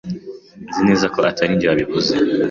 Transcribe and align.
Nzi 0.69 0.81
neza 0.87 1.05
ko 1.13 1.17
atari 1.29 1.51
njye 1.55 1.67
wabivuze. 1.67 2.13